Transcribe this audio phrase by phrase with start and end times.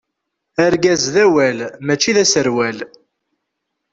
[0.65, 2.77] Argaz d awal, mačči d aserwal.